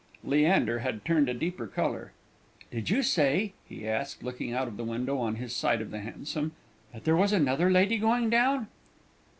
[0.23, 2.11] Leander had turned a deeper colour.
[2.71, 5.99] "Did you say," he asked, looking out of the window on his side of the
[5.99, 6.53] hansom,
[6.91, 8.67] "that there was another lady going down?"